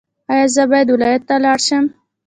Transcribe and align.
ایا 0.31 0.47
زه 0.55 0.63
باید 0.71 0.87
ولایت 0.95 1.21
ته 1.29 1.35
لاړ 1.43 1.59
شم؟ 1.67 1.85